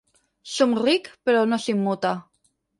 [0.53, 2.19] Somric però no s'immuta.